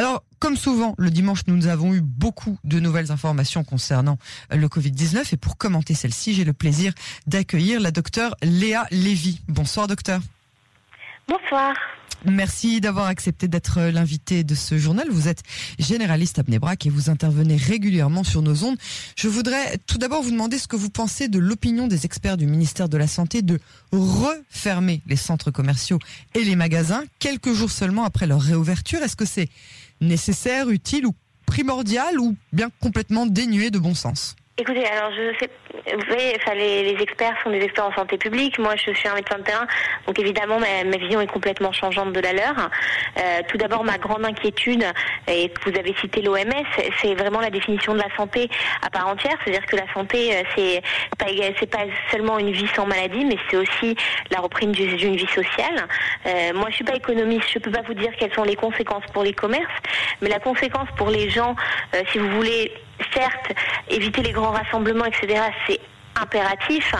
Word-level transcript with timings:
Alors, 0.00 0.24
comme 0.38 0.56
souvent, 0.56 0.94
le 0.96 1.10
dimanche, 1.10 1.40
nous 1.46 1.66
avons 1.66 1.92
eu 1.92 2.00
beaucoup 2.00 2.56
de 2.64 2.80
nouvelles 2.80 3.12
informations 3.12 3.64
concernant 3.64 4.16
le 4.50 4.66
Covid-19. 4.66 5.34
Et 5.34 5.36
pour 5.36 5.58
commenter 5.58 5.92
celle-ci, 5.92 6.32
j'ai 6.32 6.44
le 6.44 6.54
plaisir 6.54 6.94
d'accueillir 7.26 7.80
la 7.80 7.90
docteure 7.90 8.34
Léa 8.42 8.86
Lévy. 8.90 9.42
Bonsoir, 9.46 9.88
docteur. 9.88 10.22
Bonsoir. 11.28 11.74
Merci 12.26 12.80
d'avoir 12.80 13.06
accepté 13.06 13.48
d'être 13.48 13.80
l'invité 13.80 14.44
de 14.44 14.54
ce 14.54 14.76
journal. 14.76 15.08
Vous 15.10 15.28
êtes 15.28 15.42
généraliste 15.78 16.38
à 16.38 16.42
et 16.84 16.90
vous 16.90 17.08
intervenez 17.08 17.56
régulièrement 17.56 18.24
sur 18.24 18.42
nos 18.42 18.64
ondes. 18.64 18.76
Je 19.16 19.28
voudrais 19.28 19.78
tout 19.86 19.98
d'abord 19.98 20.22
vous 20.22 20.30
demander 20.30 20.58
ce 20.58 20.68
que 20.68 20.76
vous 20.76 20.90
pensez 20.90 21.28
de 21.28 21.38
l'opinion 21.38 21.86
des 21.86 22.04
experts 22.04 22.36
du 22.36 22.46
ministère 22.46 22.88
de 22.88 22.98
la 22.98 23.06
Santé 23.06 23.42
de 23.42 23.58
refermer 23.92 25.00
les 25.06 25.16
centres 25.16 25.50
commerciaux 25.50 25.98
et 26.34 26.44
les 26.44 26.56
magasins 26.56 27.04
quelques 27.18 27.52
jours 27.52 27.70
seulement 27.70 28.04
après 28.04 28.26
leur 28.26 28.40
réouverture. 28.40 29.02
Est-ce 29.02 29.16
que 29.16 29.24
c'est 29.24 29.48
nécessaire, 30.00 30.68
utile 30.68 31.06
ou 31.06 31.14
primordial 31.46 32.18
ou 32.20 32.36
bien 32.52 32.70
complètement 32.80 33.26
dénué 33.26 33.70
de 33.70 33.78
bon 33.78 33.94
sens? 33.94 34.36
Écoutez, 34.60 34.84
alors 34.84 35.10
je 35.12 35.32
sais, 35.38 35.48
vous 35.94 36.04
voyez, 36.06 36.36
enfin, 36.36 36.54
les, 36.54 36.94
experts 37.00 37.34
sont 37.42 37.48
des 37.48 37.62
experts 37.62 37.86
en 37.86 37.94
santé 37.94 38.18
publique. 38.18 38.58
Moi, 38.58 38.76
je 38.76 38.92
suis 38.92 39.08
un 39.08 39.14
médecin 39.14 39.38
de 39.38 39.42
terrain, 39.42 39.66
donc 40.06 40.18
évidemment, 40.18 40.58
ma, 40.60 40.98
vision 40.98 41.18
est 41.22 41.26
complètement 41.26 41.72
changeante 41.72 42.12
de 42.12 42.20
la 42.20 42.34
leur. 42.34 42.68
Euh, 43.16 43.40
tout 43.48 43.56
d'abord, 43.56 43.84
ma 43.84 43.96
grande 43.96 44.22
inquiétude, 44.22 44.84
et 45.28 45.50
vous 45.64 45.78
avez 45.78 45.94
cité 45.98 46.20
l'OMS, 46.20 46.66
c'est 47.00 47.14
vraiment 47.14 47.40
la 47.40 47.48
définition 47.48 47.94
de 47.94 48.00
la 48.00 48.14
santé 48.18 48.50
à 48.82 48.90
part 48.90 49.08
entière. 49.08 49.32
C'est-à-dire 49.42 49.64
que 49.64 49.76
la 49.76 49.90
santé, 49.94 50.36
euh, 50.36 50.42
c'est 50.54 50.82
pas, 51.16 51.78
pas 51.78 51.84
seulement 52.10 52.38
une 52.38 52.52
vie 52.52 52.68
sans 52.76 52.84
maladie, 52.84 53.24
mais 53.24 53.38
c'est 53.50 53.56
aussi 53.56 53.96
la 54.30 54.40
reprise 54.40 54.72
d'une 54.72 55.16
vie 55.16 55.28
sociale. 55.28 55.88
Euh, 56.26 56.52
moi, 56.52 56.66
je 56.68 56.74
suis 56.74 56.84
pas 56.84 56.96
économiste, 56.96 57.48
je 57.50 57.60
peux 57.60 57.72
pas 57.72 57.82
vous 57.86 57.94
dire 57.94 58.12
quelles 58.18 58.34
sont 58.34 58.44
les 58.44 58.56
conséquences 58.56 59.06
pour 59.14 59.22
les 59.22 59.32
commerces, 59.32 59.64
mais 60.20 60.28
la 60.28 60.38
conséquence 60.38 60.88
pour 60.98 61.08
les 61.08 61.30
gens, 61.30 61.56
si 62.12 62.18
vous 62.18 62.28
voulez 62.32 62.70
certes, 63.12 63.52
éviter 63.88 64.22
les 64.22 64.32
grands 64.32 64.50
rassemblements, 64.50 65.04
etc., 65.04 65.42
c'est 65.66 65.80
impératif, 66.20 66.94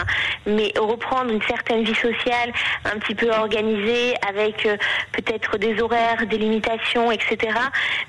mais 0.45 0.73
reprendre 0.79 1.31
une 1.31 1.41
certaine 1.43 1.83
vie 1.83 1.95
sociale 1.95 2.51
un 2.85 2.97
petit 2.99 3.15
peu 3.15 3.29
organisée 3.31 4.15
avec 4.27 4.65
euh, 4.65 4.77
peut-être 5.11 5.57
des 5.57 5.81
horaires, 5.81 6.25
des 6.27 6.37
limitations, 6.37 7.11
etc., 7.11 7.37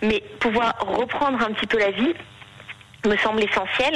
mais 0.02 0.22
pouvoir 0.41 0.75
reprendre 0.80 1.42
un 1.42 1.52
petit 1.52 1.67
peu 1.67 1.78
la 1.78 1.91
vie 1.91 2.14
me 3.05 3.17
semble 3.17 3.42
essentiel. 3.42 3.95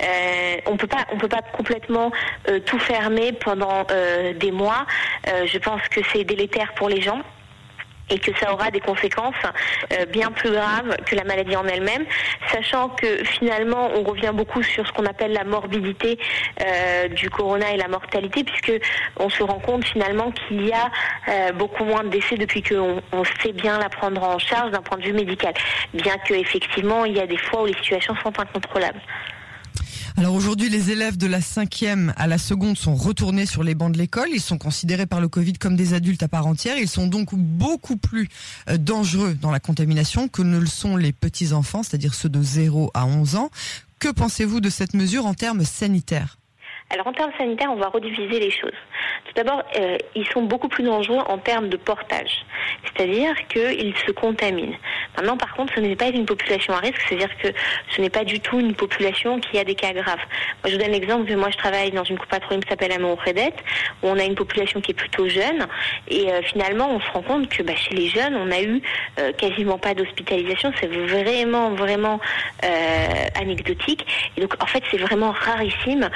Euh, 0.00 0.56
on 0.66 0.76
peut 0.76 0.86
pas, 0.86 1.06
on 1.10 1.18
peut 1.18 1.28
pas 1.28 1.42
complètement 1.42 2.12
euh, 2.48 2.60
tout 2.60 2.78
fermer 2.78 3.32
pendant 3.32 3.84
des 4.36 4.52
mois. 4.52 4.86
je 5.26 5.58
pense 5.58 5.82
que 5.88 6.00
c'est 6.12 6.22
délétère 6.22 6.72
pour 6.74 6.88
les 6.88 7.00
gens 7.00 7.20
et 8.10 8.18
que 8.18 8.36
ça 8.38 8.52
aura 8.52 8.70
des 8.70 8.80
conséquences 8.80 9.34
euh, 9.92 10.06
bien 10.06 10.30
plus 10.30 10.50
graves 10.50 10.96
que 11.06 11.14
la 11.16 11.24
maladie 11.24 11.56
en 11.56 11.66
elle-même, 11.66 12.04
sachant 12.52 12.90
que 12.90 13.24
finalement 13.24 13.90
on 13.94 14.02
revient 14.02 14.32
beaucoup 14.32 14.62
sur 14.62 14.86
ce 14.86 14.92
qu'on 14.92 15.06
appelle 15.06 15.32
la 15.32 15.44
morbidité 15.44 16.18
euh, 16.60 17.08
du 17.08 17.30
corona 17.30 17.72
et 17.72 17.76
la 17.76 17.88
mortalité, 17.88 18.44
puisque 18.44 18.72
on 19.18 19.28
se 19.28 19.42
rend 19.42 19.58
compte 19.58 19.84
finalement 19.84 20.30
qu'il 20.30 20.66
y 20.66 20.72
a 20.72 20.90
euh, 21.28 21.52
beaucoup 21.52 21.84
moins 21.84 22.04
de 22.04 22.08
décès 22.08 22.36
depuis 22.36 22.62
qu'on 22.62 23.02
on 23.12 23.24
sait 23.42 23.52
bien 23.52 23.78
la 23.78 23.88
prendre 23.88 24.22
en 24.22 24.38
charge 24.38 24.70
d'un 24.70 24.82
point 24.82 24.98
de 24.98 25.04
vue 25.04 25.12
médical, 25.12 25.54
bien 25.92 26.16
que 26.18 26.34
effectivement 26.34 27.04
il 27.04 27.16
y 27.16 27.20
a 27.20 27.26
des 27.26 27.38
fois 27.38 27.62
où 27.62 27.66
les 27.66 27.74
situations 27.74 28.14
sont 28.22 28.38
incontrôlables. 28.38 29.00
Alors 30.16 30.34
aujourd'hui, 30.34 30.68
les 30.68 30.92
élèves 30.92 31.16
de 31.16 31.26
la 31.26 31.40
cinquième 31.40 32.14
à 32.16 32.28
la 32.28 32.38
seconde 32.38 32.78
sont 32.78 32.94
retournés 32.94 33.46
sur 33.46 33.64
les 33.64 33.74
bancs 33.74 33.92
de 33.92 33.98
l'école. 33.98 34.28
Ils 34.32 34.40
sont 34.40 34.58
considérés 34.58 35.06
par 35.06 35.20
le 35.20 35.26
Covid 35.26 35.54
comme 35.54 35.74
des 35.74 35.92
adultes 35.92 36.22
à 36.22 36.28
part 36.28 36.46
entière. 36.46 36.78
Ils 36.78 36.88
sont 36.88 37.08
donc 37.08 37.34
beaucoup 37.34 37.96
plus 37.96 38.28
euh, 38.70 38.78
dangereux 38.78 39.34
dans 39.34 39.50
la 39.50 39.58
contamination 39.58 40.28
que 40.28 40.42
ne 40.42 40.58
le 40.58 40.66
sont 40.66 40.96
les 40.96 41.12
petits 41.12 41.52
enfants, 41.52 41.82
c'est-à-dire 41.82 42.14
ceux 42.14 42.28
de 42.28 42.40
0 42.40 42.92
à 42.94 43.06
11 43.06 43.34
ans. 43.34 43.50
Que 43.98 44.08
pensez-vous 44.08 44.60
de 44.60 44.70
cette 44.70 44.94
mesure 44.94 45.26
en 45.26 45.34
termes 45.34 45.64
sanitaires? 45.64 46.38
Alors 46.90 47.06
en 47.06 47.12
termes 47.12 47.32
sanitaires, 47.38 47.70
on 47.72 47.76
va 47.76 47.88
rediviser 47.88 48.38
les 48.38 48.50
choses. 48.50 48.76
Tout 49.24 49.32
d'abord, 49.34 49.62
euh, 49.76 49.96
ils 50.14 50.26
sont 50.28 50.42
beaucoup 50.42 50.68
plus 50.68 50.84
dangereux 50.84 51.22
en 51.26 51.38
termes 51.38 51.68
de 51.68 51.76
portage, 51.76 52.44
c'est-à-dire 52.84 53.34
qu'ils 53.48 53.94
se 54.06 54.12
contaminent. 54.12 54.76
Maintenant, 55.16 55.36
par 55.36 55.54
contre, 55.54 55.74
ce 55.74 55.80
n'est 55.80 55.96
pas 55.96 56.08
une 56.08 56.26
population 56.26 56.74
à 56.74 56.78
risque, 56.78 57.00
c'est-à-dire 57.08 57.34
que 57.38 57.48
ce 57.88 58.00
n'est 58.00 58.10
pas 58.10 58.24
du 58.24 58.38
tout 58.40 58.60
une 58.60 58.74
population 58.74 59.40
qui 59.40 59.58
a 59.58 59.64
des 59.64 59.74
cas 59.74 59.92
graves. 59.92 60.20
Moi, 60.62 60.66
je 60.66 60.72
vous 60.72 60.82
donne 60.82 60.92
l'exemple 60.92 61.26
que 61.26 61.34
moi, 61.34 61.50
je 61.50 61.56
travaille 61.56 61.90
dans 61.90 62.04
une 62.04 62.18
patrouille 62.18 62.60
qui 62.60 62.68
s'appelle 62.68 62.92
Amour 62.92 63.18
Redette, 63.24 63.58
où 64.02 64.08
on 64.08 64.18
a 64.18 64.24
une 64.24 64.34
population 64.34 64.80
qui 64.80 64.90
est 64.90 64.94
plutôt 64.94 65.28
jeune, 65.28 65.66
et 66.08 66.30
euh, 66.30 66.42
finalement, 66.42 66.90
on 66.90 67.00
se 67.00 67.10
rend 67.12 67.22
compte 67.22 67.48
que 67.48 67.62
bah, 67.62 67.74
chez 67.76 67.94
les 67.94 68.08
jeunes, 68.08 68.36
on 68.36 68.50
a 68.50 68.60
eu 68.60 68.82
euh, 69.18 69.32
quasiment 69.32 69.78
pas 69.78 69.94
d'hospitalisation. 69.94 70.72
C'est 70.78 70.88
vraiment, 70.88 71.70
vraiment 71.70 72.20
anecdotique. 73.36 74.04
Et 74.36 74.40
donc, 74.40 74.54
en 74.62 74.66
fait, 74.66 74.82
c'est 74.90 74.98
vraiment 74.98 75.32
rarissime 75.32 76.08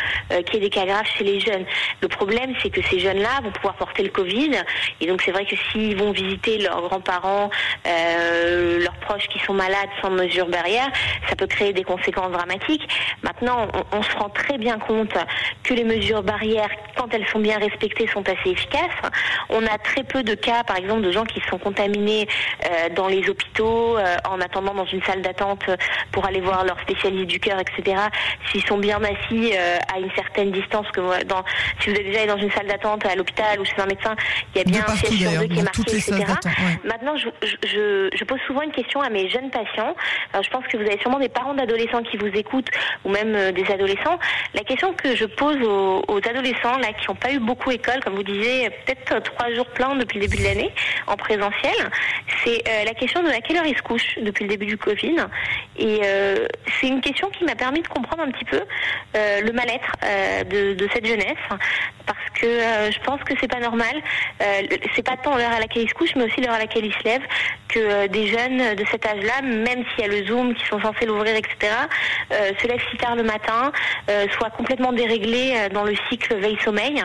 qu'il 0.47 0.55
y 0.55 0.57
ait 0.57 0.61
des 0.61 0.68
cas 0.71 0.85
graves 0.85 1.07
chez 1.17 1.25
les 1.25 1.41
jeunes. 1.41 1.65
Le 2.01 2.09
problème, 2.09 2.55
c'est 2.63 2.71
que 2.71 2.83
ces 2.83 2.99
jeunes-là 3.01 3.41
vont 3.43 3.51
pouvoir 3.53 3.75
porter 3.75 4.03
le 4.03 4.11
Covid. 4.11 4.51
Et 5.01 5.07
donc, 5.07 5.23
c'est 5.23 5.33
vrai 5.33 5.45
que 5.45 5.57
s'ils 5.71 5.97
vont 5.97 6.13
visiter 6.13 6.59
leurs 6.59 6.83
grands-parents, 6.83 7.51
euh, 7.87 8.79
leurs 8.81 8.97
proches 8.97 9.29
qui 9.29 9.39
sont 9.41 9.55
malades 9.55 9.89
sans 10.03 10.11
mesure 10.11 10.47
barrière, 10.47 10.89
ça 11.29 11.37
peut 11.37 11.47
créer 11.47 11.73
des 11.73 11.85
conséquences 11.85 12.33
dramatiques. 12.33 12.87
Maintenant, 13.23 13.69
on, 13.93 14.03
se 14.03 14.17
rend 14.17 14.29
très 14.29 14.59
bien 14.59 14.79
compte 14.79 15.15
que 15.65 15.75
les 15.75 15.85
mesures 15.85 16.23
barrières, 16.23 16.71
quand 16.97 17.13
elles 17.13 17.27
sont 17.29 17.41
bien 17.41 17.59
respectées, 17.59 18.07
sont 18.09 18.27
assez 18.29 18.51
efficaces. 18.51 18.83
On 19.51 19.65
a 19.67 19.79
très 19.79 20.05
peu 20.05 20.23
de 20.23 20.35
cas, 20.35 20.65
par 20.65 20.77
exemple, 20.77 21.03
de 21.03 21.11
gens 21.11 21.25
qui 21.25 21.41
sont 21.51 21.59
contaminés 21.59 22.27
euh, 22.65 22.89
dans 22.95 23.09
les 23.09 23.29
hôpitaux, 23.29 23.97
euh, 23.97 24.17
en 24.29 24.41
attendant 24.41 24.75
dans 24.75 24.87
une 24.87 25.03
salle 25.03 25.23
d'attente 25.23 25.65
pour 26.13 26.27
aller 26.27 26.41
voir 26.41 26.65
leur 26.65 26.79
spécialiste 26.81 27.27
du 27.27 27.41
cœur, 27.41 27.59
etc. 27.61 28.01
S'ils 28.51 28.65
sont 28.65 28.79
bien 28.79 29.01
assis 29.03 29.53
à 29.57 29.99
une 29.99 30.11
certaine 30.15 30.48
distance, 30.53 30.87
que 30.93 31.25
dans, 31.25 31.45
si 31.81 31.91
vous 31.91 31.97
êtes 31.97 32.07
déjà 32.07 32.27
dans 32.27 32.37
une 32.37 32.51
salle 32.51 32.67
d'attente 32.67 33.05
à 33.07 33.15
l'hôpital 33.15 33.61
ou 33.61 33.65
chez 33.65 33.79
un 33.79 33.87
médecin, 33.87 34.15
il 34.55 34.59
y 34.59 34.61
a 34.61 34.65
bien 34.65 34.85
un 34.87 34.97
siège 34.97 35.19
sur 35.19 35.41
deux 35.41 35.47
qui 35.47 35.59
est 35.61 35.63
marqué, 35.63 35.81
etc. 35.81 36.13
Ouais. 36.19 36.81
Maintenant, 36.85 37.17
je, 37.17 37.29
je, 37.43 38.11
je, 38.15 38.25
pose 38.25 38.41
souvent 38.47 38.63
une 38.63 38.73
question 38.73 39.01
à 39.01 39.09
mes 39.11 39.29
jeunes 39.31 39.51
patients. 39.51 39.95
Alors, 40.33 40.43
je 40.43 40.51
pense 40.51 40.67
que 40.67 40.77
vous 40.77 40.85
avez 40.85 40.99
sûrement 41.01 41.19
des 41.19 41.29
parents 41.29 41.55
d'adolescents 41.55 42.03
qui 42.03 42.17
vous 42.17 42.27
écoutent 42.27 42.71
ou 43.05 43.11
même 43.11 43.35
euh, 43.35 43.53
des 43.53 43.65
adolescents. 43.71 44.19
La 44.55 44.63
question 44.63 44.93
que 44.93 45.17
je 45.17 45.25
pose 45.25 45.57
aux, 45.63 46.05
aux 46.09 46.19
adolescents 46.19 46.79
là 46.79 46.93
qui 46.93 47.09
n'ont 47.09 47.17
pas 47.17 47.33
eu 47.33 47.39
beaucoup 47.39 47.71
école, 47.71 48.01
comme 48.05 48.15
vous 48.15 48.23
disiez, 48.23 48.71
peut-être 48.71 49.23
trois 49.23 49.53
jours 49.55 49.67
pleins 49.67 49.95
depuis 49.97 50.19
le 50.19 50.27
début 50.27 50.43
de 50.43 50.49
l'année 50.49 50.73
en 51.07 51.17
présentiel, 51.17 51.91
c'est 52.45 52.63
euh, 52.69 52.85
la 52.85 52.95
question 52.95 53.23
de 53.23 53.29
à 53.29 53.41
quelle 53.41 53.57
heure 53.57 53.67
ils 53.67 53.77
se 53.77 53.83
couchent 53.83 54.19
depuis 54.21 54.45
le 54.45 54.51
début 54.51 54.67
du 54.67 54.77
Covid. 54.77 55.17
Et 55.79 56.01
euh, 56.05 56.47
c'est 56.81 56.89
une 56.89 57.01
question 57.01 57.31
qui 57.31 57.45
m'a 57.45 57.55
permis 57.55 57.83
de 57.83 57.89
comprendre 57.89 58.23
un 58.23 58.31
petit 58.31 58.45
peu 58.45 58.61
euh, 59.17 59.41
le 59.41 59.53
mal-être 59.53 59.93
euh, 60.05 60.38
de, 60.45 60.89
cette 60.93 61.07
jeunesse, 61.07 61.37
parce 62.07 62.31
que 62.41 62.47
euh, 62.47 62.91
je 62.91 62.99
pense 63.01 63.23
que 63.23 63.35
c'est 63.41 63.51
pas 63.51 63.61
normal. 63.61 63.95
c'est 64.95 65.05
pas 65.05 65.17
tant 65.17 65.37
l'heure 65.37 65.53
à 65.53 65.61
laquelle 65.61 65.83
ils 65.83 65.89
se 65.89 65.95
couchent, 65.95 66.15
mais 66.17 66.25
aussi 66.25 66.41
l'heure 66.41 66.55
à 66.55 66.59
laquelle 66.59 66.87
ils 66.87 66.95
se 66.95 67.05
lèvent, 67.05 67.27
que 67.69 68.07
des 68.07 68.27
jeunes 68.29 68.75
de 68.75 68.85
cet 68.91 69.07
âge-là, 69.07 69.43
même 69.43 69.85
s'il 69.91 70.07
y 70.07 70.09
a 70.09 70.09
le 70.09 70.27
Zoom 70.27 70.55
qui 70.55 70.65
sont 70.67 70.81
censés 70.81 71.07
l'ouvrir, 71.07 71.37
etc., 71.37 71.73
se 72.31 72.67
lèvent 72.67 72.83
si 72.91 72.97
tard 72.97 73.17
le 73.17 73.23
matin, 73.23 73.73
soient 74.33 74.51
complètement 74.51 74.93
déréglés 74.93 75.69
dans 75.73 75.85
le 75.85 75.95
cycle 76.09 76.37
veille-sommeil. 76.37 77.03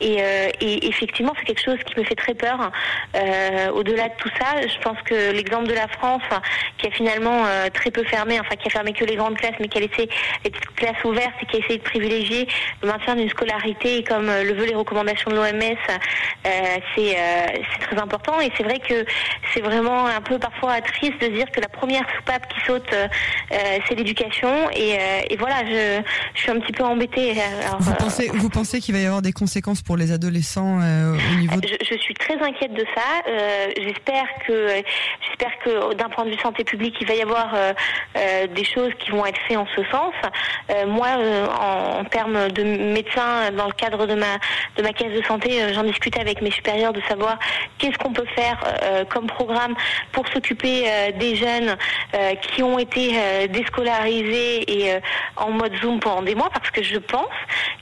Et, 0.00 0.18
et, 0.60 0.88
effectivement, 0.88 1.32
c'est 1.38 1.46
quelque 1.46 1.64
chose 1.64 1.78
qui 1.84 1.98
me 1.98 2.04
fait 2.04 2.14
très 2.14 2.34
peur. 2.34 2.70
Au-delà 3.74 4.08
de 4.08 4.14
tout 4.18 4.30
ça, 4.38 4.60
je 4.62 4.78
pense 4.80 5.00
que 5.04 5.32
l'exemple 5.32 5.66
de 5.66 5.74
la 5.74 5.88
France, 5.88 6.22
qui 6.78 6.86
a 6.86 6.90
finalement 6.90 7.44
très 7.72 7.90
peu 7.90 8.04
fermé, 8.04 8.38
enfin 8.38 8.54
qui 8.56 8.68
a 8.68 8.70
fermé 8.70 8.92
que 8.92 9.04
les 9.04 9.16
grandes 9.16 9.36
classes, 9.36 9.56
mais 9.58 9.68
qui 9.68 9.78
a 9.78 9.80
laissé 9.80 10.08
les 10.44 10.50
classes 10.76 11.02
ouvertes 11.04 11.34
et 11.42 11.46
qui 11.46 11.56
a 11.56 11.58
essayé 11.60 11.78
de 11.78 11.82
privilégier 11.82 12.46
le 12.82 12.88
maintien 12.88 13.16
d'une 13.16 13.28
scolarité 13.28 14.04
comme 14.04 14.26
le 14.26 14.52
veulent 14.52 14.68
les 14.68 14.74
recommandations 14.74 15.30
de 15.30 15.36
l'OMS, 15.36 15.76
euh, 16.46 16.50
c'est 16.94 17.16
euh, 17.16 17.46
très 17.80 17.98
important. 17.98 18.40
Et 18.40 18.50
c'est 18.56 18.64
vrai 18.64 18.78
que 18.78 19.04
c'est 19.52 19.60
vraiment 19.60 20.06
un 20.06 20.20
peu 20.20 20.38
parfois 20.38 20.80
triste 20.80 21.20
de 21.20 21.28
dire 21.28 21.50
que 21.50 21.60
la 21.60 21.68
première 21.68 22.04
soupape 22.16 22.48
qui 22.52 22.60
saute, 22.66 22.92
euh, 22.92 23.08
c'est 23.88 23.94
l'éducation. 23.94 24.70
Et, 24.72 24.98
et, 25.30 25.36
voilà, 25.36 25.64
je, 25.64 26.02
je, 26.34 26.40
suis 26.40 26.50
un 26.50 26.60
petit 26.60 26.72
peu 26.72 26.84
embêtée. 26.84 27.34
Alors, 27.66 27.80
vous 27.80 27.94
pensez, 27.94 28.30
vous 28.34 28.50
pensez 28.50 28.80
qu'il 28.80 28.94
va 28.94 29.00
y 29.00 29.06
avoir 29.06 29.22
des 29.22 29.32
conséquences 29.32 29.82
pour 29.82 29.96
les 29.96 30.12
adolescents 30.12 30.78
au 30.78 31.36
niveau 31.36 31.60
de... 31.60 31.68
je, 31.68 31.74
je, 31.80 31.98
suis 31.98 32.14
très 32.14 32.34
inquiète 32.42 32.74
de 32.74 32.84
ça. 32.94 33.30
j'espère 33.76 34.26
que 34.46 34.68
j'espère 35.26 35.58
que 35.64 35.94
d'un 35.94 36.08
point 36.08 36.24
de 36.24 36.30
vue 36.30 36.40
santé 36.42 36.64
publique, 36.64 36.96
il 37.00 37.06
va 37.06 37.14
y 37.14 37.22
avoir 37.22 37.54
des 38.14 38.64
choses 38.64 38.92
qui 38.98 39.10
vont 39.10 39.24
être 39.26 39.38
faites 39.48 39.56
en 39.56 39.66
ce 39.74 39.82
sens. 39.90 40.14
moi, 40.86 41.08
en, 41.60 42.00
en 42.00 42.04
termes 42.04 42.48
de 42.48 42.63
médecins, 42.64 43.50
dans 43.52 43.66
le 43.66 43.72
cadre 43.72 44.06
de 44.06 44.14
ma 44.14 44.38
de 44.76 44.82
ma 44.82 44.92
caisse 44.92 45.12
de 45.12 45.22
santé, 45.24 45.62
euh, 45.62 45.72
j'en 45.72 45.84
discutais 45.84 46.20
avec 46.20 46.42
mes 46.42 46.50
supérieurs 46.50 46.92
de 46.92 47.00
savoir 47.08 47.38
qu'est-ce 47.78 47.98
qu'on 47.98 48.12
peut 48.12 48.26
faire 48.34 48.58
euh, 48.82 49.04
comme 49.04 49.26
programme 49.26 49.74
pour 50.12 50.26
s'occuper 50.28 50.84
euh, 50.86 51.12
des 51.12 51.36
jeunes 51.36 51.76
qui 52.42 52.62
ont 52.62 52.78
été 52.78 53.12
déscolarisés 53.48 54.84
et 54.84 54.98
en 55.36 55.50
mode 55.50 55.72
Zoom 55.80 55.98
pendant 56.00 56.22
des 56.22 56.34
mois, 56.34 56.48
parce 56.50 56.70
que 56.70 56.82
je 56.82 56.98
pense 56.98 57.26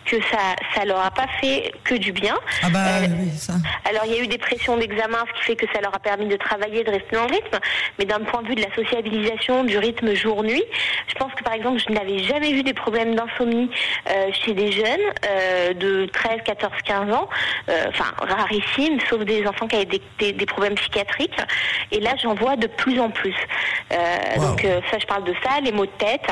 que 0.07 0.17
ça 0.23 0.57
ça 0.75 0.85
leur 0.85 1.01
a 1.01 1.11
pas 1.11 1.23
pas 1.23 1.29
fait 1.41 1.73
que 1.85 1.95
du 1.95 2.13
bien. 2.13 2.35
Ah 2.63 2.69
bah 2.71 2.81
oui, 3.03 3.31
ça. 3.37 3.55
Alors 3.89 4.03
il 4.07 4.13
y 4.13 4.19
a 4.19 4.23
eu 4.23 4.27
des 4.27 4.39
pressions 4.39 4.77
d'examen, 4.77 5.19
ce 5.29 5.39
qui 5.39 5.45
fait 5.45 5.57
que 5.57 5.67
ça 5.73 5.81
leur 5.81 5.95
a 5.95 5.99
permis 5.99 6.27
de 6.27 6.37
travailler, 6.37 6.83
de 6.85 6.91
rester 6.91 7.17
dans 7.17 7.27
le 7.27 7.35
rythme. 7.35 7.59
Mais 7.99 8.05
d'un 8.05 8.21
point 8.21 8.43
de 8.43 8.49
vue 8.49 8.55
de 8.55 8.63
la 8.63 8.75
sociabilisation, 8.75 9.65
du 9.65 9.79
rythme 9.79 10.15
jour-nuit, 10.15 10.65
je 11.09 11.15
pense 11.15 11.33
que 11.35 11.45
par 11.45 11.53
exemple, 11.53 11.81
je 11.87 11.93
n'avais 11.93 12.19
jamais 12.21 12.53
vu 12.53 12.63
des 12.63 12.75
problèmes 12.75 13.15
d'insomnie 13.15 13.71
chez 14.45 14.55
des 14.55 14.72
jeunes 14.73 15.79
de 15.79 16.07
13, 16.07 16.39
14, 16.45 16.73
15 16.85 17.13
ans. 17.15 17.29
Enfin, 17.89 18.13
rarissime, 18.21 18.99
sauf 19.09 19.25
des 19.25 19.47
enfants 19.47 19.69
qui 19.69 19.77
avaient 19.77 20.01
des, 20.19 20.33
des, 20.33 20.47
problèmes 20.47 20.75
psychiatriques. 20.75 21.37
Et 21.91 22.01
là, 22.01 22.15
j'en 22.23 22.35
vois 22.35 22.57
de 22.57 22.67
plus 22.67 22.99
en 23.01 23.11
plus. 23.11 23.37
Donc 24.39 24.67
ça, 24.91 24.99
je 24.99 25.07
parle 25.07 25.25
de 25.25 25.35
ça, 25.43 25.61
les 25.61 25.73
maux 25.73 25.87
de 25.87 25.91
tête 25.99 26.27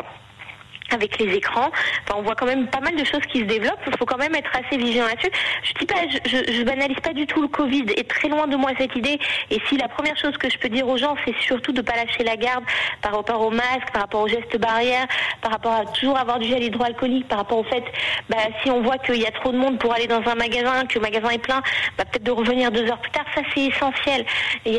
avec 0.90 1.18
les 1.18 1.34
écrans. 1.34 1.70
On 2.14 2.22
voit 2.22 2.34
quand 2.34 2.46
même 2.46 2.66
pas 2.68 2.80
mal 2.80 2.96
de 2.96 3.04
choses 3.04 3.22
qui 3.32 3.40
se 3.40 3.44
développent. 3.44 3.80
Il 3.86 3.96
faut 3.96 4.06
quand 4.06 4.18
même 4.18 4.34
être 4.34 4.50
assez 4.54 4.76
vigilant 4.76 5.06
là-dessus. 5.06 5.30
Je 5.62 5.72
dis 5.74 5.86
pas, 5.86 6.00
je, 6.26 6.62
banalise 6.62 7.00
pas 7.00 7.12
du 7.12 7.26
tout 7.26 7.40
le 7.42 7.48
Covid. 7.48 7.86
Et 7.96 8.04
très 8.04 8.28
loin 8.28 8.46
de 8.46 8.56
moi 8.56 8.70
cette 8.78 8.94
idée. 8.96 9.18
Et 9.50 9.58
si 9.68 9.76
la 9.76 9.88
première 9.88 10.16
chose 10.16 10.36
que 10.36 10.50
je 10.50 10.58
peux 10.58 10.68
dire 10.68 10.88
aux 10.88 10.96
gens, 10.96 11.16
c'est 11.24 11.34
surtout 11.40 11.72
de 11.72 11.80
pas 11.80 11.96
lâcher 11.96 12.24
la 12.24 12.36
garde 12.36 12.64
par 13.02 13.14
rapport 13.14 13.40
au 13.40 13.50
masque, 13.50 13.90
par 13.92 14.02
rapport 14.02 14.22
aux 14.22 14.28
gestes 14.28 14.58
barrières, 14.58 15.06
par 15.40 15.52
rapport 15.52 15.72
à 15.72 15.84
toujours 15.86 16.18
avoir 16.18 16.38
du 16.38 16.48
gel 16.48 16.62
hydroalcoolique, 16.62 17.28
par 17.28 17.38
rapport 17.38 17.58
au 17.58 17.64
fait, 17.64 17.84
bah, 18.28 18.36
si 18.62 18.70
on 18.70 18.82
voit 18.82 18.98
qu'il 18.98 19.16
y 19.20 19.26
a 19.26 19.30
trop 19.30 19.52
de 19.52 19.58
monde 19.58 19.78
pour 19.78 19.92
aller 19.94 20.06
dans 20.06 20.22
un 20.26 20.34
magasin, 20.34 20.86
que 20.86 20.94
le 20.94 21.02
magasin 21.02 21.30
est 21.30 21.38
plein, 21.38 21.62
bah, 21.96 22.04
peut-être 22.04 22.24
de 22.24 22.30
revenir 22.30 22.70
deux 22.70 22.86
heures 22.88 23.00
plus 23.00 23.12
tard. 23.12 23.24
Ça, 23.34 23.42
c'est 23.54 23.66
essentiel. 23.66 24.24
Et 24.64 24.78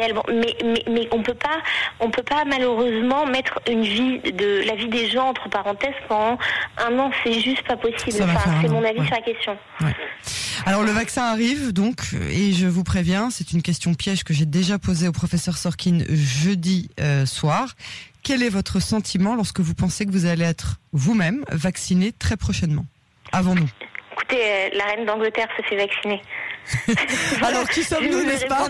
mais, 0.87 1.07
on 1.11 1.21
peut 1.21 1.33
pas, 1.33 1.59
on 1.99 2.09
peut 2.09 2.23
pas 2.23 2.43
malheureusement 2.45 3.25
mettre 3.25 3.59
la 3.67 4.75
vie 4.75 4.87
des 4.87 5.07
gens 5.07 5.29
entre 5.29 5.49
parenthèses 5.49 5.93
un 6.09 6.99
an, 6.99 7.11
c'est 7.23 7.39
juste 7.39 7.67
pas 7.67 7.77
possible. 7.77 8.23
Enfin, 8.23 8.61
c'est 8.61 8.69
mon 8.69 8.83
avis 8.83 9.05
sur 9.05 9.15
la 9.15 9.21
question. 9.21 9.57
Alors 10.65 10.83
le 10.83 10.91
vaccin 10.91 11.23
arrive 11.23 11.73
donc 11.73 12.13
et 12.29 12.51
je 12.51 12.67
vous 12.67 12.83
préviens, 12.83 13.29
c'est 13.31 13.51
une 13.51 13.63
question 13.63 13.93
piège 13.93 14.23
que 14.23 14.33
j'ai 14.33 14.45
déjà 14.45 14.77
posée 14.77 15.07
au 15.07 15.11
professeur 15.11 15.57
Sorkin 15.57 15.99
jeudi 16.09 16.89
euh, 16.99 17.25
soir. 17.25 17.75
Quel 18.23 18.43
est 18.43 18.49
votre 18.49 18.79
sentiment 18.79 19.35
lorsque 19.35 19.59
vous 19.59 19.73
pensez 19.73 20.05
que 20.05 20.11
vous 20.11 20.27
allez 20.27 20.45
être 20.45 20.79
vous-même 20.93 21.43
vacciné 21.49 22.11
très 22.11 22.37
prochainement 22.37 22.85
Avant 23.31 23.55
nous? 23.55 23.67
Écoutez, 24.13 24.37
euh, 24.39 24.69
la 24.77 24.85
reine 24.85 25.05
d'Angleterre 25.05 25.47
se 25.57 25.63
fait 25.63 25.77
vacciner. 25.77 26.21
Alors 27.41 27.67
qui 27.69 27.83
sommes-nous, 27.83 28.23
n'est-ce 28.23 28.45
pas 28.45 28.67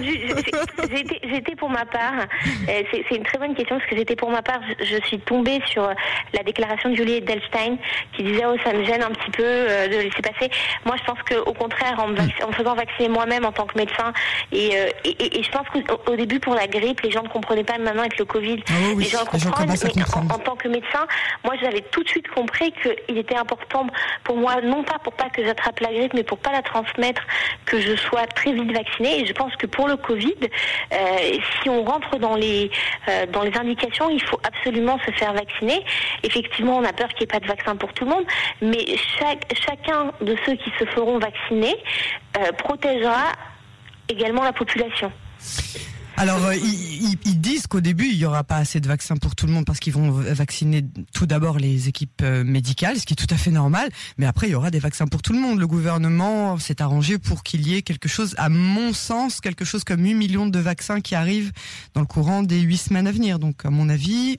J'étais 1.23 1.55
pour 1.55 1.69
ma 1.69 1.85
part, 1.85 2.25
euh, 2.69 2.81
c'est 2.91 3.15
une 3.15 3.23
très 3.23 3.38
bonne 3.38 3.53
question 3.53 3.77
parce 3.77 3.89
que 3.89 3.95
j'étais 3.95 4.15
pour 4.15 4.29
ma 4.29 4.41
part, 4.41 4.59
je, 4.79 4.97
suis 5.05 5.19
tombée 5.19 5.61
sur 5.67 5.83
euh, 5.83 5.93
la 6.33 6.43
déclaration 6.43 6.89
de 6.89 6.95
Julie 6.95 7.15
Edelstein 7.15 7.77
qui 8.13 8.23
disait 8.23 8.43
oh 8.45 8.55
ça 8.63 8.73
me 8.73 8.83
gêne 8.83 9.01
un 9.03 9.11
petit 9.11 9.31
peu 9.31 9.43
euh, 9.43 9.88
de 9.88 9.95
laisser 9.95 10.21
passer. 10.21 10.49
Moi 10.85 10.95
je 10.97 11.03
pense 11.03 11.19
qu'au 11.23 11.53
contraire 11.53 11.99
en, 11.99 12.07
me 12.07 12.53
faisant 12.53 12.75
vacciner 12.75 13.09
moi-même 13.09 13.45
en 13.45 13.51
tant 13.51 13.65
que 13.65 13.77
médecin 13.77 14.13
et, 14.51 14.73
et, 15.05 15.44
je 15.44 15.51
pense 15.51 15.67
qu'au 15.69 16.15
début 16.15 16.39
pour 16.39 16.55
la 16.55 16.67
grippe 16.67 17.01
les 17.01 17.11
gens 17.11 17.23
ne 17.23 17.29
comprenaient 17.29 17.63
pas 17.63 17.77
maintenant 17.77 18.01
avec 18.01 18.17
le 18.17 18.25
Covid. 18.25 18.57
Ah 18.69 18.73
les 18.97 19.05
gens 19.05 19.25
comprennent, 19.25 19.69
mais 19.69 20.03
en, 20.15 20.39
tant 20.39 20.55
que 20.55 20.67
médecin, 20.67 21.05
moi 21.44 21.55
j'avais 21.61 21.81
tout 21.91 22.03
de 22.03 22.09
suite 22.09 22.27
compris 22.29 22.73
qu'il 22.81 23.17
était 23.17 23.37
important 23.37 23.87
pour 24.23 24.37
moi 24.37 24.61
non 24.61 24.83
pas 24.83 24.99
pour 24.99 25.13
pas 25.13 25.29
que 25.29 25.44
j'attrape 25.44 25.79
la 25.79 25.91
grippe 25.94 26.13
mais 26.13 26.23
pour 26.23 26.37
pas 26.37 26.51
la 26.51 26.61
transmettre 26.61 27.21
que 27.65 27.79
je 27.79 27.90
sois 27.95 28.27
très 28.27 28.53
vite 28.53 28.71
vaccinée. 28.71 29.21
Et 29.21 29.25
je 29.25 29.33
pense 29.33 29.55
que 29.55 29.65
pour 29.65 29.88
le 29.88 29.97
Covid, 29.97 30.35
euh, 30.41 30.97
si 31.61 31.69
on 31.69 31.83
rentre 31.83 32.17
dans 32.17 32.35
les 32.35 32.71
euh, 33.07 33.25
dans 33.27 33.43
les 33.43 33.55
indications, 33.57 34.09
il 34.09 34.21
faut 34.23 34.39
absolument 34.43 34.97
se 35.05 35.11
faire 35.11 35.33
vacciner. 35.33 35.83
Effectivement, 36.23 36.77
on 36.77 36.83
a 36.83 36.93
peur 36.93 37.09
qu'il 37.09 37.19
n'y 37.19 37.23
ait 37.23 37.39
pas 37.39 37.39
de 37.39 37.47
vaccin 37.47 37.75
pour 37.75 37.93
tout 37.93 38.05
le 38.05 38.11
monde, 38.11 38.25
mais 38.61 38.85
chaque, 39.19 39.45
chacun 39.65 40.11
de 40.21 40.35
ceux 40.45 40.55
qui 40.55 40.71
se 40.79 40.85
feront 40.85 41.19
vacciner 41.19 41.75
euh, 42.38 42.51
protégera 42.53 43.33
également 44.09 44.44
la 44.44 44.53
population. 44.53 45.11
Alors, 46.17 46.45
euh, 46.45 46.55
ils, 46.55 47.41
disent 47.41 47.67
qu'au 47.67 47.81
début, 47.81 48.05
il 48.05 48.17
n'y 48.17 48.25
aura 48.25 48.43
pas 48.43 48.57
assez 48.57 48.79
de 48.79 48.87
vaccins 48.87 49.17
pour 49.17 49.35
tout 49.35 49.47
le 49.47 49.53
monde 49.53 49.65
parce 49.65 49.79
qu'ils 49.79 49.93
vont 49.93 50.11
vacciner 50.11 50.83
tout 51.13 51.25
d'abord 51.25 51.57
les 51.57 51.87
équipes 51.87 52.21
euh, 52.21 52.43
médicales, 52.43 52.97
ce 52.97 53.05
qui 53.05 53.13
est 53.13 53.15
tout 53.15 53.33
à 53.33 53.37
fait 53.37 53.49
normal. 53.49 53.89
Mais 54.17 54.25
après, 54.25 54.47
il 54.47 54.51
y 54.51 54.55
aura 54.55 54.69
des 54.69 54.79
vaccins 54.79 55.07
pour 55.07 55.21
tout 55.21 55.33
le 55.33 55.39
monde. 55.39 55.59
Le 55.59 55.67
gouvernement 55.67 56.57
s'est 56.59 56.81
arrangé 56.81 57.17
pour 57.17 57.43
qu'il 57.43 57.67
y 57.67 57.75
ait 57.75 57.81
quelque 57.81 58.07
chose, 58.07 58.35
à 58.37 58.49
mon 58.49 58.93
sens, 58.93 59.41
quelque 59.41 59.65
chose 59.65 59.83
comme 59.83 60.03
8 60.03 60.13
millions 60.13 60.47
de 60.47 60.59
vaccins 60.59 61.01
qui 61.01 61.15
arrivent 61.15 61.51
dans 61.95 62.01
le 62.01 62.07
courant 62.07 62.43
des 62.43 62.59
8 62.59 62.77
semaines 62.77 63.07
à 63.07 63.11
venir. 63.11 63.39
Donc, 63.39 63.65
à 63.65 63.69
mon 63.69 63.89
avis, 63.89 64.37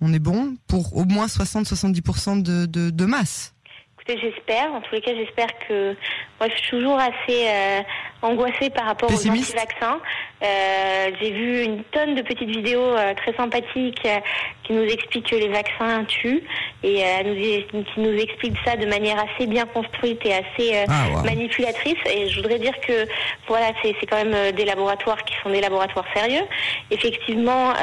on 0.00 0.12
est 0.14 0.18
bon 0.18 0.56
pour 0.68 0.96
au 0.96 1.04
moins 1.04 1.26
60-70% 1.26 2.42
de, 2.42 2.66
de, 2.66 2.90
de 2.90 3.04
masse. 3.04 3.54
Écoutez, 4.00 4.18
j'espère. 4.18 4.72
En 4.72 4.80
tous 4.80 4.94
les 4.94 5.00
cas, 5.02 5.14
j'espère 5.14 5.48
que. 5.68 5.94
Moi, 6.40 6.48
je 6.48 6.56
suis 6.56 6.70
toujours 6.70 6.98
assez 6.98 7.48
euh, 7.48 7.80
angoissée 8.22 8.70
par 8.70 8.86
rapport 8.86 9.10
aux 9.10 9.28
anti-vaccins. 9.28 10.00
Euh, 10.42 11.10
j'ai 11.20 11.32
vu 11.32 11.62
une 11.64 11.84
tonne 11.84 12.14
de 12.14 12.22
petites 12.22 12.48
vidéos 12.48 12.80
euh, 12.80 13.12
très 13.14 13.34
sympathiques 13.34 14.00
euh, 14.06 14.18
qui 14.62 14.72
nous 14.72 14.84
expliquent 14.84 15.28
que 15.28 15.36
les 15.36 15.48
vaccins 15.48 16.04
tuent 16.04 16.42
et 16.82 17.02
nous, 17.24 17.84
qui 17.84 18.00
nous 18.00 18.18
expliquent 18.18 18.56
ça 18.64 18.76
de 18.76 18.86
manière 18.86 19.18
assez 19.18 19.46
bien 19.46 19.66
construite 19.66 20.20
et 20.24 20.32
assez 20.32 20.84
ah, 20.88 21.22
manipulatrice. 21.24 21.98
Et 22.10 22.28
je 22.28 22.36
voudrais 22.40 22.58
dire 22.58 22.72
que 22.80 23.06
voilà, 23.48 23.66
c'est 23.82 23.94
quand 24.08 24.24
même 24.24 24.52
des 24.52 24.64
laboratoires 24.64 25.22
qui 25.24 25.34
sont 25.42 25.50
des 25.50 25.60
laboratoires 25.60 26.06
sérieux. 26.14 26.44
Effectivement, 26.90 27.74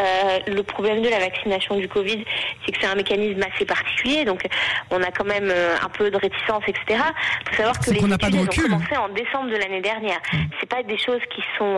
le 0.47 0.61
problème 0.63 1.01
de 1.01 1.09
la 1.09 1.19
vaccination 1.19 1.75
du 1.75 1.87
Covid, 1.87 2.23
c'est 2.65 2.71
que 2.71 2.77
c'est 2.81 2.87
un 2.87 2.95
mécanisme 2.95 3.41
assez 3.53 3.65
particulier. 3.65 4.25
Donc, 4.25 4.41
on 4.89 5.03
a 5.03 5.11
quand 5.11 5.25
même 5.25 5.51
un 5.51 5.89
peu 5.89 6.09
de 6.09 6.17
réticence, 6.17 6.63
etc. 6.67 7.03
Il 7.41 7.49
faut 7.49 7.55
savoir 7.57 7.79
que 7.79 7.91
les 7.91 7.97
études 7.97 8.35
ont 8.35 8.45
commencé 8.47 8.97
en 8.97 9.09
décembre 9.09 9.51
de 9.51 9.57
l'année 9.57 9.81
dernière. 9.81 10.19
Mmh. 10.33 10.37
C'est 10.59 10.69
pas 10.69 10.81
des 10.83 10.97
choses 10.97 11.21
qui 11.29 11.43
sont 11.57 11.77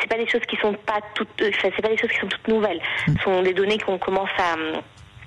c'est 0.00 0.08
pas 0.08 0.16
des 0.16 0.28
choses 0.28 0.42
qui 0.48 0.56
sont 0.56 0.74
pas 0.74 1.00
toutes, 1.14 1.28
euh, 1.40 1.50
c'est 1.60 1.82
pas 1.82 1.88
des 1.88 1.98
choses 1.98 2.10
qui 2.10 2.18
sont 2.18 2.28
toutes 2.28 2.48
nouvelles. 2.48 2.80
Hmm. 3.06 3.14
Ce 3.16 3.22
sont 3.24 3.42
des 3.42 3.54
données 3.54 3.78
qu'on 3.78 3.98
commence 3.98 4.30
à 4.38 4.56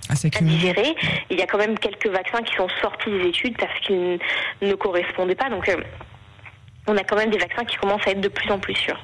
à, 0.09 0.41
digérer. 0.41 0.95
Il 1.29 1.39
y 1.39 1.41
a 1.41 1.47
quand 1.47 1.57
même 1.57 1.77
quelques 1.79 2.07
vaccins 2.07 2.41
qui 2.43 2.55
sont 2.55 2.67
sortis 2.81 3.09
des 3.09 3.29
études 3.29 3.57
parce 3.57 3.79
qu'ils 3.81 4.19
ne 4.61 4.73
correspondaient 4.75 5.35
pas. 5.35 5.49
Donc, 5.49 5.67
euh, 5.69 5.77
on 6.87 6.95
a 6.97 7.03
quand 7.03 7.15
même 7.15 7.31
des 7.31 7.37
vaccins 7.37 7.65
qui 7.65 7.75
commencent 7.77 8.05
à 8.05 8.11
être 8.11 8.21
de 8.21 8.27
plus 8.27 8.49
en 8.51 8.59
plus 8.59 8.75
sûrs. 8.75 9.03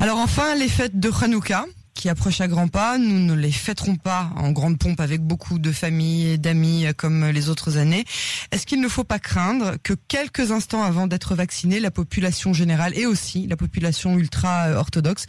Alors 0.00 0.18
enfin, 0.18 0.54
les 0.56 0.68
fêtes 0.68 0.98
de 0.98 1.10
Hanouka 1.22 1.64
qui 1.96 2.08
approchent 2.08 2.40
à 2.40 2.46
grands 2.46 2.68
pas. 2.68 2.98
Nous 2.98 3.18
ne 3.18 3.34
les 3.34 3.50
fêterons 3.50 3.96
pas 3.96 4.28
en 4.36 4.52
grande 4.52 4.78
pompe 4.78 5.00
avec 5.00 5.22
beaucoup 5.22 5.58
de 5.58 5.72
familles 5.72 6.32
et 6.32 6.38
d'amis 6.38 6.86
comme 6.96 7.26
les 7.30 7.48
autres 7.48 7.78
années. 7.78 8.04
Est-ce 8.52 8.66
qu'il 8.66 8.80
ne 8.80 8.88
faut 8.88 9.04
pas 9.04 9.18
craindre 9.18 9.72
que 9.82 9.94
quelques 10.06 10.52
instants 10.52 10.84
avant 10.84 11.06
d'être 11.06 11.34
vacciné, 11.34 11.80
la 11.80 11.90
population 11.90 12.52
générale 12.52 12.96
et 12.96 13.06
aussi 13.06 13.46
la 13.48 13.56
population 13.56 14.18
ultra-orthodoxe 14.18 15.26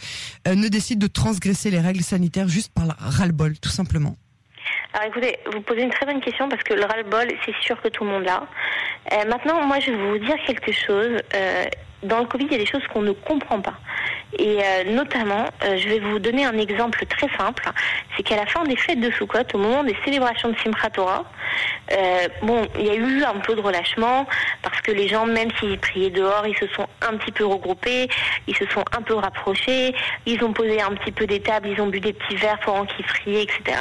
euh, 0.47 0.55
ne 0.55 0.67
décide 0.67 0.99
de 0.99 1.07
transgresser 1.07 1.71
les 1.71 1.79
règles 1.79 2.03
sanitaires 2.03 2.47
juste 2.47 2.73
par 2.73 2.95
ras-le-bol, 2.99 3.57
tout 3.59 3.69
simplement? 3.69 4.15
Alors 4.93 5.07
écoutez, 5.07 5.37
vous 5.53 5.61
posez 5.61 5.81
une 5.81 5.91
très 5.91 6.05
bonne 6.05 6.21
question 6.21 6.49
parce 6.49 6.63
que 6.63 6.73
le 6.73 6.83
ras-le-bol, 6.83 7.27
c'est 7.45 7.55
sûr 7.61 7.81
que 7.81 7.87
tout 7.87 8.03
le 8.03 8.09
monde 8.09 8.23
l'a. 8.23 8.43
Euh, 9.13 9.25
maintenant, 9.29 9.65
moi, 9.65 9.79
je 9.79 9.91
vais 9.91 10.11
vous 10.11 10.17
dire 10.17 10.35
quelque 10.45 10.71
chose. 10.71 11.21
Euh, 11.33 11.65
dans 12.03 12.19
le 12.19 12.25
Covid, 12.25 12.45
il 12.45 12.51
y 12.51 12.55
a 12.55 12.59
des 12.59 12.65
choses 12.65 12.85
qu'on 12.93 13.01
ne 13.01 13.11
comprend 13.11 13.61
pas. 13.61 13.79
Et 14.37 14.59
euh, 14.61 14.83
notamment, 14.93 15.45
euh, 15.63 15.77
je 15.77 15.87
vais 15.87 15.99
vous 15.99 16.19
donner 16.19 16.45
un 16.45 16.57
exemple 16.57 17.05
très 17.05 17.29
simple. 17.37 17.63
C'est 18.15 18.23
qu'à 18.23 18.35
la 18.35 18.45
fin 18.45 18.63
des 18.63 18.75
fêtes 18.75 18.99
de 18.99 19.09
Sukkot, 19.11 19.39
au 19.53 19.57
moment 19.57 19.83
des 19.83 19.95
célébrations 20.03 20.49
de 20.49 20.55
Simchat 20.63 20.89
Torah, 20.89 21.23
euh, 21.91 22.27
bon, 22.41 22.67
il 22.77 22.85
y 22.85 22.89
a 22.89 22.95
eu 22.95 23.23
un 23.23 23.39
peu 23.39 23.55
de 23.55 23.61
relâchement 23.61 24.25
parce 24.61 24.79
que 24.81 24.91
les 24.91 25.07
gens, 25.07 25.25
même 25.25 25.49
s'ils 25.59 25.79
priaient 25.79 26.09
dehors, 26.09 26.45
ils 26.47 26.57
se 26.57 26.67
sont 26.73 26.87
un 27.01 27.17
petit 27.17 27.31
peu 27.31 27.45
regroupés, 27.45 28.07
ils 28.47 28.55
se 28.55 28.65
sont 28.67 28.83
un 28.97 29.01
peu 29.01 29.15
rapprochés, 29.15 29.95
ils 30.25 30.43
ont 30.43 30.53
posé 30.53 30.81
un 30.81 30.91
petit 30.91 31.11
peu 31.11 31.25
des 31.25 31.39
tables, 31.39 31.69
ils 31.69 31.81
ont 31.81 31.87
bu 31.87 31.99
des 31.99 32.13
petits 32.13 32.35
verres 32.35 32.59
pendant 32.65 32.85
qu'ils 32.85 33.05
priaient, 33.05 33.43
etc. 33.43 33.79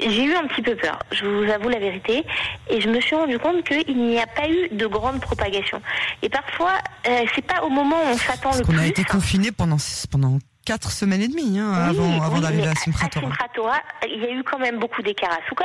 J'ai 0.00 0.24
eu 0.24 0.34
un 0.34 0.46
petit 0.46 0.62
peu 0.62 0.76
peur, 0.76 0.98
je 1.12 1.24
vous 1.26 1.50
avoue 1.50 1.68
la 1.68 1.78
vérité, 1.78 2.24
et 2.68 2.80
je 2.80 2.88
me 2.88 3.00
suis 3.00 3.14
rendu 3.14 3.38
compte 3.38 3.64
qu'il 3.64 3.96
n'y 3.96 4.18
a 4.18 4.26
pas 4.26 4.48
eu 4.48 4.68
de 4.70 4.86
grande 4.86 5.20
propagation. 5.20 5.82
Et 6.22 6.28
parfois, 6.28 6.72
c'est 7.04 7.44
pas 7.44 7.62
au 7.62 7.68
moment 7.68 7.96
où 7.96 8.08
on 8.08 8.16
s'attend 8.16 8.52
le 8.56 8.62
plus. 8.62 8.74
On 8.74 8.78
a 8.78 8.86
été 8.86 9.04
confiné 9.04 9.52
pendant 9.52 9.76
pendant 10.10 10.38
quatre 10.64 10.90
semaines 10.90 11.22
et 11.22 11.28
demie 11.28 11.58
hein, 11.58 11.72
avant, 11.72 12.22
avant 12.22 12.40
d'arriver 12.40 12.68
à 12.68 12.74
Simchat 12.74 13.08
Torah. 13.08 13.80
Il 14.06 14.20
y 14.22 14.26
a 14.26 14.30
eu 14.30 14.42
quand 14.42 14.58
même 14.58 14.78
beaucoup 14.78 15.02
d'écarts 15.02 15.32
à 15.32 15.48
Soukot. 15.48 15.64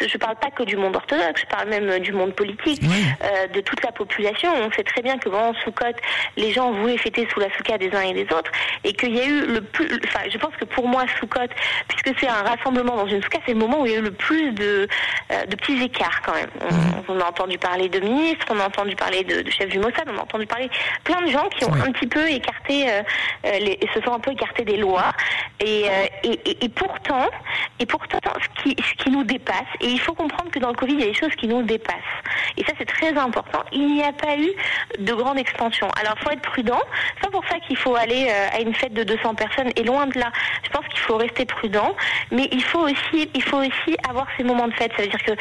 Je 0.00 0.04
ne 0.04 0.18
parle 0.18 0.36
pas 0.36 0.50
que 0.50 0.62
du 0.62 0.76
monde 0.76 0.96
orthodoxe, 0.96 1.42
je 1.42 1.46
parle 1.46 1.68
même 1.68 1.98
du 2.00 2.12
monde 2.12 2.34
politique, 2.34 2.82
euh, 2.84 3.46
de 3.48 3.60
toute 3.60 3.82
la 3.84 3.92
population. 3.92 4.50
On 4.54 4.70
sait 4.72 4.82
très 4.82 5.02
bien 5.02 5.18
que 5.18 5.28
pendant 5.28 5.54
Soukot, 5.60 5.96
les 6.36 6.52
gens 6.52 6.72
voulaient 6.72 6.98
fêter 6.98 7.26
sous 7.32 7.40
la 7.40 7.52
souka 7.56 7.78
des 7.78 7.90
uns 7.94 8.02
et 8.02 8.12
des 8.12 8.32
autres, 8.34 8.50
et 8.84 8.92
qu'il 8.92 9.14
y 9.14 9.20
a 9.20 9.26
eu 9.26 9.46
le 9.46 9.60
plus. 9.62 9.88
Enfin, 10.04 10.20
je 10.30 10.38
pense 10.38 10.54
que 10.56 10.64
pour 10.64 10.88
moi, 10.88 11.04
Soukot, 11.18 11.40
puisque 11.88 12.18
c'est 12.20 12.28
un 12.28 12.42
rassemblement 12.42 12.96
dans 12.96 13.06
une 13.06 13.22
souka, 13.22 13.38
c'est 13.46 13.52
le 13.52 13.58
moment 13.58 13.82
où 13.82 13.86
il 13.86 13.92
y 13.92 13.96
a 13.96 13.98
eu 13.98 14.02
le 14.02 14.12
plus 14.12 14.52
de, 14.52 14.88
euh, 15.32 15.46
de 15.46 15.56
petits 15.56 15.82
écarts 15.82 16.22
quand 16.22 16.34
même. 16.34 16.50
On, 17.08 17.20
a 17.20 17.24
entendu 17.24 17.58
parler 17.58 17.88
de 17.88 18.00
ministres, 18.00 18.46
on 18.50 18.58
a 18.58 18.66
entendu 18.66 18.94
parler 18.96 19.24
de, 19.24 19.42
de 19.42 19.50
chefs 19.50 19.68
du 19.68 19.78
Mossad, 19.78 20.08
on 20.12 20.18
a 20.18 20.22
entendu 20.22 20.46
parler 20.46 20.68
plein 21.04 21.20
de 21.22 21.30
gens 21.30 21.48
qui 21.48 21.64
ont 21.64 21.72
un 21.72 21.92
petit 21.92 22.06
peu 22.06 22.28
écarté, 22.28 22.90
euh, 22.90 23.02
les, 23.44 23.78
se 23.94 24.00
sont 24.00 24.12
un 24.12 24.18
peu 24.18 24.33
écartés 24.34 24.64
des 24.64 24.76
lois. 24.76 25.12
Et, 25.60 25.86
et, 26.24 26.64
et, 26.64 26.68
pourtant, 26.68 27.28
et 27.78 27.86
pourtant, 27.86 28.18
ce 28.42 28.62
qui, 28.62 28.76
ce 28.82 29.02
qui 29.02 29.10
nous 29.10 29.24
dépasse, 29.24 29.70
et 29.80 29.86
il 29.86 30.00
faut 30.00 30.12
comprendre 30.12 30.50
que 30.50 30.58
dans 30.58 30.68
le 30.68 30.74
Covid, 30.74 30.94
il 30.94 31.00
y 31.00 31.04
a 31.04 31.06
des 31.06 31.14
choses 31.14 31.34
qui 31.36 31.48
nous 31.48 31.62
dépassent. 31.62 31.94
Et 32.56 32.64
ça, 32.64 32.72
c'est 32.78 32.84
très 32.86 33.16
important. 33.16 33.62
Il 33.72 33.94
n'y 33.94 34.02
a 34.02 34.12
pas 34.12 34.36
eu 34.36 34.50
de 34.98 35.14
grande 35.14 35.38
expansion. 35.38 35.88
Alors, 36.00 36.18
faut 36.18 36.30
être 36.30 36.42
prudent. 36.42 36.80
C'est 37.16 37.30
pas 37.30 37.30
pour 37.30 37.44
ça 37.48 37.58
qu'il 37.66 37.76
faut 37.76 37.94
aller 37.94 38.28
à 38.30 38.60
une 38.60 38.74
fête 38.74 38.92
de 38.92 39.04
200 39.04 39.34
personnes. 39.34 39.70
Et 39.76 39.82
loin 39.82 40.06
de 40.06 40.18
là, 40.18 40.30
je 40.64 40.70
pense 40.70 40.86
qu'il 40.88 41.00
faut 41.00 41.16
rester 41.16 41.44
prudent. 41.46 41.94
Mais 42.30 42.48
il 42.52 42.62
faut 42.62 42.80
aussi, 42.80 43.30
il 43.34 43.42
faut 43.42 43.58
aussi 43.58 43.96
avoir 44.08 44.26
ces 44.36 44.44
moments 44.44 44.68
de 44.68 44.74
fête. 44.74 44.92
Ça 44.96 45.02
veut 45.02 45.08
dire 45.08 45.22
que 45.22 45.32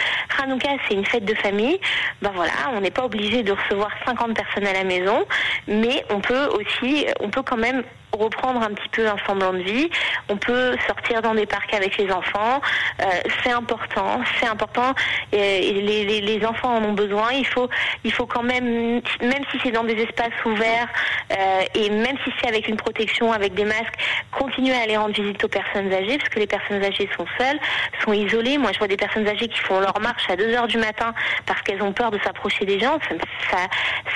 Hanouka, 0.41 0.69
c'est 0.87 0.95
une 0.95 1.05
fête 1.05 1.25
de 1.25 1.35
famille. 1.35 1.79
Ben 2.21 2.31
voilà, 2.33 2.53
on 2.73 2.81
n'est 2.81 2.91
pas 2.91 3.05
obligé 3.05 3.43
de 3.43 3.51
recevoir 3.51 3.89
50 4.05 4.33
personnes 4.33 4.67
à 4.67 4.73
la 4.73 4.83
maison, 4.83 5.25
mais 5.67 6.03
on 6.09 6.19
peut 6.19 6.47
aussi, 6.47 7.05
on 7.19 7.29
peut 7.29 7.43
quand 7.43 7.57
même 7.57 7.83
reprendre 8.17 8.61
un 8.61 8.71
petit 8.71 8.89
peu 8.89 9.07
un 9.07 9.17
semblant 9.25 9.53
de 9.53 9.59
vie. 9.59 9.89
On 10.29 10.37
peut 10.37 10.75
sortir 10.87 11.21
dans 11.21 11.33
des 11.33 11.45
parcs 11.45 11.73
avec 11.73 11.97
les 11.97 12.11
enfants. 12.11 12.61
Euh, 13.01 13.05
c'est 13.43 13.51
important, 13.51 14.21
c'est 14.39 14.47
important. 14.47 14.93
Et, 15.31 15.71
les, 15.73 16.45
enfants 16.45 16.75
en 16.75 16.83
ont 16.83 16.93
besoin. 16.93 17.31
Il 17.31 17.47
faut, 17.47 17.69
il 18.03 18.11
faut 18.11 18.25
quand 18.25 18.43
même, 18.43 19.01
même 19.21 19.43
si 19.51 19.59
c'est 19.63 19.71
dans 19.71 19.83
des 19.83 19.93
espaces 19.93 20.33
ouverts 20.45 20.87
euh, 21.31 21.61
et 21.75 21.89
même 21.89 22.17
si 22.23 22.31
c'est 22.39 22.49
avec 22.49 22.67
une 22.67 22.75
protection, 22.75 23.31
avec 23.31 23.53
des 23.53 23.63
masques, 23.63 23.95
continuer 24.31 24.75
à 24.75 24.81
aller 24.81 24.97
rendre 24.97 25.13
visite 25.13 25.41
aux 25.43 25.47
personnes 25.47 25.91
âgées 25.93 26.17
parce 26.17 26.29
que 26.29 26.39
les 26.39 26.47
personnes 26.47 26.83
âgées 26.83 27.09
sont 27.17 27.25
seules, 27.37 27.59
sont 28.03 28.13
isolées. 28.13 28.57
Moi, 28.57 28.71
je 28.73 28.79
vois 28.79 28.87
des 28.87 28.97
personnes 28.97 29.27
âgées 29.27 29.47
qui 29.47 29.59
font 29.59 29.79
leur 29.79 29.99
marche 30.01 30.29
à 30.29 30.35
2 30.35 30.53
heures 30.53 30.67
du 30.67 30.77
matin 30.77 31.13
parce 31.45 31.61
qu'elles 31.61 31.81
ont 31.81 31.93
peur 31.93 32.11
de 32.11 32.19
s'approcher 32.19 32.65
des 32.65 32.79
gens. 32.79 32.97
Ça, 33.07 33.15
ça, 33.51 33.57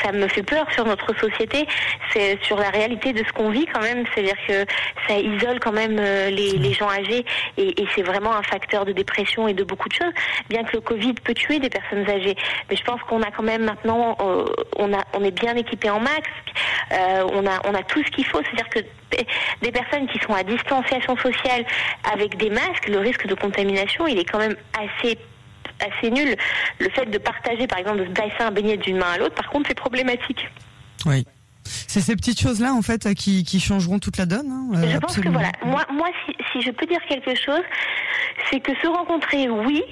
ça 0.04 0.12
me 0.12 0.28
fait 0.28 0.44
peur 0.44 0.66
sur 0.74 0.86
notre 0.86 1.18
société. 1.18 1.66
C'est 2.12 2.38
sur 2.44 2.58
la 2.58 2.70
réalité 2.70 3.14
de 3.14 3.24
ce 3.26 3.32
qu'on 3.32 3.50
vit 3.50 3.66
quand 3.68 3.82
même 3.82 3.87
c'est-à-dire 4.14 4.38
que 4.48 4.66
ça 5.08 5.18
isole 5.18 5.60
quand 5.60 5.72
même 5.72 5.98
euh, 6.00 6.30
les, 6.30 6.74
gens 6.74 6.90
âgés 6.90 7.26
et, 7.58 7.74
c'est 7.96 8.02
vraiment 8.02 8.36
un 8.36 8.44
facteur 8.44 8.86
de 8.86 8.92
dépression 8.92 9.48
et 9.48 9.54
de 9.54 9.64
beaucoup 9.64 9.90
de 9.90 9.94
choses. 9.94 10.14
Bien 10.50 10.64
que 10.64 10.76
le 10.76 10.82
Covid 10.82 11.14
peut 11.14 11.34
tuer 11.34 11.60
des 11.60 11.70
personnes 11.70 12.08
âgées, 12.10 12.36
mais 12.70 12.76
je 12.76 12.84
pense 12.84 13.02
qu'on 13.04 13.22
a 13.22 13.32
quand 13.32 13.44
même 13.44 13.64
maintenant, 13.64 14.18
euh, 14.22 14.46
on 14.78 14.94
a, 14.94 15.04
on 15.14 15.24
est 15.24 15.32
bien 15.32 15.56
équipé 15.56 15.90
en 15.90 16.00
masque, 16.00 16.54
euh, 16.92 17.28
on 17.34 17.46
a, 17.48 17.60
on 17.66 17.74
a 17.74 17.84
tout 17.84 18.04
ce 18.04 18.12
qu'il 18.12 18.26
faut. 18.26 18.42
C'est-à-dire 18.44 18.70
que 18.70 18.80
des 19.62 19.72
personnes 19.72 20.08
qui 20.08 20.20
sont 20.20 20.34
à 20.34 20.44
distanciation 20.44 21.16
sociale 21.18 21.66
avec 22.14 22.38
des 22.38 22.50
masques, 22.50 22.88
le 22.88 23.00
risque 23.00 23.26
de 23.26 23.36
contamination, 23.36 24.08
il 24.08 24.20
est 24.20 24.26
quand 24.26 24.40
même 24.40 24.56
assez 24.78 25.18
assez 25.80 26.10
nul. 26.10 26.36
Le 26.80 26.90
fait 26.90 27.06
de 27.06 27.18
partager, 27.18 27.68
par 27.68 27.80
exemple, 27.80 28.00
de 28.00 28.06
se 28.06 28.10
baisser 28.10 28.42
un 28.42 28.52
beignet 28.52 28.78
d'une 28.78 28.98
main 28.98 29.12
à 29.14 29.18
l'autre, 29.18 29.36
par 29.36 29.50
contre, 29.50 29.68
c'est 29.68 29.78
problématique. 29.78 30.48
Oui. 31.06 31.24
C'est 31.88 32.02
ces 32.02 32.16
petites 32.16 32.40
choses-là, 32.40 32.74
en 32.74 32.82
fait, 32.82 33.14
qui, 33.14 33.44
qui 33.44 33.60
changeront 33.60 34.00
toute 34.00 34.18
la 34.18 34.26
donne. 34.26 34.50
Hein, 34.50 34.82
je 34.90 34.98
pense 34.98 35.20
que 35.20 35.30
voilà, 35.30 35.52
moi, 35.66 35.86
moi 35.92 36.08
si, 36.26 36.36
si 36.52 36.62
je 36.62 36.72
peux 36.72 36.86
dire 36.86 37.02
quelque 37.08 37.36
chose, 37.36 37.64
c'est 38.50 38.60
que 38.60 38.72
se 38.82 38.88
rencontrer, 38.88 39.50
oui, 39.50 39.84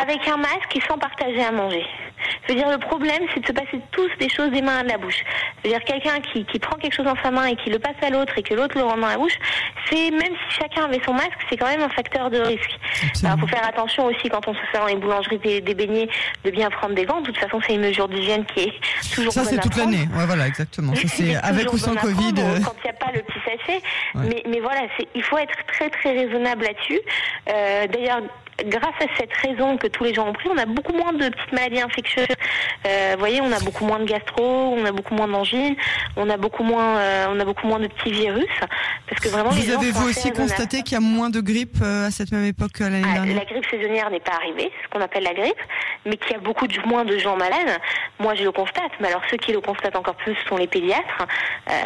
avec 0.00 0.26
un 0.28 0.36
masque 0.36 0.76
et 0.76 0.80
sans 0.88 0.98
partager 0.98 1.42
à 1.42 1.52
manger. 1.52 1.84
Je 2.46 2.52
veux 2.52 2.58
dire, 2.58 2.70
le 2.70 2.78
problème, 2.78 3.22
c'est 3.34 3.40
de 3.40 3.46
se 3.46 3.52
passer 3.52 3.80
tous 3.92 4.10
des 4.18 4.28
choses 4.28 4.50
des 4.50 4.62
mains 4.62 4.78
à 4.78 4.82
la 4.82 4.98
bouche. 4.98 5.22
Je 5.62 5.68
veux 5.68 5.74
dire, 5.74 5.84
quelqu'un 5.84 6.20
qui, 6.20 6.44
qui 6.44 6.58
prend 6.58 6.76
quelque 6.76 6.94
chose 6.94 7.06
dans 7.06 7.20
sa 7.22 7.30
main 7.30 7.46
et 7.46 7.56
qui 7.56 7.70
le 7.70 7.78
passe 7.78 7.96
à 8.02 8.10
l'autre 8.10 8.36
et 8.36 8.42
que 8.42 8.54
l'autre 8.54 8.76
le 8.76 8.84
rend 8.84 8.96
dans 8.96 9.08
la 9.08 9.16
bouche, 9.16 9.38
c'est, 9.90 10.10
même 10.10 10.34
si 10.50 10.58
chacun 10.60 10.84
avait 10.84 11.00
son 11.04 11.14
masque, 11.14 11.38
c'est 11.48 11.56
quand 11.56 11.68
même 11.68 11.82
un 11.82 11.88
facteur 11.88 12.30
de 12.30 12.38
risque. 12.38 12.78
Il 13.22 13.40
faut 13.40 13.46
faire 13.46 13.66
attention 13.66 14.06
aussi 14.06 14.28
quand 14.28 14.46
on 14.46 14.54
se 14.54 14.58
fait 14.72 14.78
dans 14.78 14.86
les 14.86 14.96
boulangeries 14.96 15.38
des, 15.38 15.60
des, 15.60 15.74
beignets 15.74 16.08
de 16.44 16.50
bien 16.50 16.70
prendre 16.70 16.94
des 16.94 17.04
gants. 17.04 17.20
De 17.20 17.26
toute 17.26 17.38
façon, 17.38 17.60
c'est 17.66 17.74
une 17.74 17.82
mesure 17.82 18.08
d'hygiène 18.08 18.44
qui 18.46 18.60
est 18.60 18.72
toujours 19.14 19.32
Ça, 19.32 19.44
c'est 19.44 19.60
toute 19.60 19.76
l'année. 19.76 20.08
Ouais, 20.14 20.26
voilà, 20.26 20.46
exactement. 20.46 20.94
Ça, 20.94 21.08
c'est 21.08 21.36
avec 21.42 21.72
ou 21.72 21.78
sans 21.78 21.94
Covid. 21.94 22.34
Euh. 22.38 22.60
Quand 22.64 22.74
il 22.84 22.84
n'y 22.84 22.90
a 22.90 22.92
pas 22.92 23.12
le 23.12 23.22
petit 23.22 23.38
sachet. 23.44 23.82
Mais, 24.14 24.42
mais 24.48 24.60
voilà, 24.60 24.82
il 25.14 25.22
faut 25.22 25.38
être 25.38 25.56
très, 25.66 25.90
très 25.90 26.12
raisonnable 26.12 26.64
là-dessus. 26.64 27.00
Euh, 27.48 27.86
d'ailleurs, 27.86 28.20
grâce 28.64 28.94
à 29.00 29.06
cette 29.16 29.32
raison 29.34 29.76
que 29.76 29.86
tous 29.86 30.04
les 30.04 30.14
gens 30.14 30.28
ont 30.28 30.32
pris, 30.32 30.48
on 30.48 30.58
a 30.58 30.66
beaucoup 30.66 30.92
moins 30.92 31.12
de 31.12 31.28
petites 31.28 31.52
maladies 31.52 31.80
infectieuses. 31.80 32.26
Euh, 32.86 33.12
vous 33.14 33.18
voyez, 33.18 33.40
on 33.40 33.52
a 33.52 33.60
beaucoup 33.60 33.84
moins 33.84 33.98
de 33.98 34.04
gastro, 34.04 34.74
on 34.76 34.84
a 34.84 34.92
beaucoup 34.92 35.14
moins 35.14 35.28
d'angines, 35.28 35.76
on 36.16 36.28
a 36.28 36.36
beaucoup 36.36 36.62
moins, 36.62 36.98
euh, 36.98 37.26
on 37.30 37.38
a 37.38 37.44
beaucoup 37.44 37.66
moins 37.66 37.78
de 37.78 37.86
petits 37.88 38.12
virus, 38.12 38.46
parce 39.08 39.20
que 39.22 39.28
vraiment. 39.28 39.50
Vous 39.50 39.70
avez 39.70 39.90
vous 39.90 40.08
aussi 40.08 40.30
constaté 40.30 40.82
qu'il 40.82 40.94
y 40.94 40.96
a 40.96 41.00
moins 41.00 41.30
de 41.30 41.40
grippe 41.40 41.78
euh, 41.82 42.06
à 42.06 42.10
cette 42.10 42.32
même 42.32 42.44
époque 42.44 42.72
que 42.72 42.84
l'année 42.84 43.02
ah, 43.04 43.14
dernière 43.14 43.36
La 43.36 43.44
grippe 43.44 43.66
saisonnière 43.70 44.10
n'est 44.10 44.20
pas 44.20 44.32
arrivée, 44.32 44.70
ce 44.82 44.88
qu'on 44.90 45.04
appelle 45.04 45.24
la 45.24 45.34
grippe, 45.34 45.60
mais 46.04 46.16
qu'il 46.16 46.32
y 46.32 46.34
a 46.34 46.38
beaucoup 46.38 46.66
moins 46.86 47.04
de 47.04 47.18
gens 47.18 47.36
malades. 47.36 47.78
Moi, 48.18 48.34
je 48.34 48.44
le 48.44 48.52
constate, 48.52 48.92
mais 49.00 49.08
alors 49.08 49.22
ceux 49.30 49.36
qui 49.36 49.52
le 49.52 49.60
constatent 49.60 49.96
encore 49.96 50.16
plus 50.16 50.36
sont 50.48 50.56
les 50.56 50.66
pédiatres. 50.66 51.26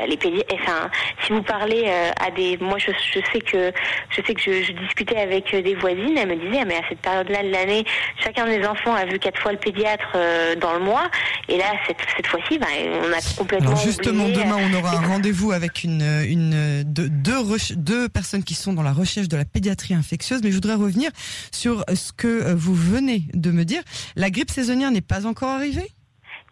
les 0.06 0.16
pédiatres, 0.16 0.54
enfin, 0.54 0.90
si 1.24 1.32
vous 1.32 1.42
parlez 1.42 1.90
à 2.20 2.30
des, 2.30 2.56
moi, 2.58 2.78
je, 2.78 2.90
je, 2.90 3.20
sais 3.32 3.40
que 3.40 3.72
je 4.10 4.22
sais 4.22 4.34
que 4.34 4.40
je, 4.40 4.62
je 4.62 4.72
discutais 4.72 5.18
avec 5.18 5.54
des 5.54 5.74
voisines, 5.74 6.16
elles 6.16 6.28
me 6.28 6.36
disaient 6.36 6.61
mais 6.64 6.76
à 6.76 6.82
cette 6.88 7.00
période-là 7.00 7.42
de 7.42 7.48
l'année, 7.48 7.84
chacun 8.22 8.46
des 8.46 8.64
enfants 8.66 8.94
a 8.94 9.04
vu 9.04 9.18
quatre 9.18 9.40
fois 9.40 9.52
le 9.52 9.58
pédiatre 9.58 10.12
euh, 10.14 10.54
dans 10.56 10.74
le 10.74 10.80
mois. 10.80 11.10
Et 11.48 11.58
là, 11.58 11.64
cette, 11.86 11.98
cette 12.16 12.26
fois-ci, 12.26 12.58
bah, 12.58 12.66
on 12.76 13.12
a 13.12 13.36
complètement. 13.36 13.70
Alors 13.70 13.82
justement, 13.82 14.24
oublié, 14.24 14.44
demain, 14.44 14.58
on 14.58 14.74
aura 14.74 14.96
un 14.96 15.06
rendez-vous 15.06 15.52
avec 15.52 15.84
une, 15.84 16.02
une 16.26 16.82
deux, 16.84 17.08
deux, 17.08 18.08
personnes 18.08 18.44
qui 18.44 18.54
sont 18.54 18.72
dans 18.72 18.82
la 18.82 18.92
recherche 18.92 19.28
de 19.28 19.36
la 19.36 19.44
pédiatrie 19.44 19.94
infectieuse. 19.94 20.40
Mais 20.42 20.50
je 20.50 20.56
voudrais 20.56 20.74
revenir 20.74 21.10
sur 21.50 21.84
ce 21.94 22.12
que 22.12 22.52
vous 22.52 22.74
venez 22.74 23.22
de 23.34 23.50
me 23.50 23.64
dire. 23.64 23.82
La 24.16 24.30
grippe 24.30 24.50
saisonnière 24.50 24.90
n'est 24.90 25.00
pas 25.00 25.26
encore 25.26 25.50
arrivée? 25.50 25.90